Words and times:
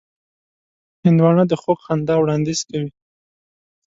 هندوانه 1.03 1.43
د 1.47 1.53
خوږ 1.61 1.79
خندا 1.85 2.15
وړاندیز 2.19 2.59
کوي. 2.69 2.89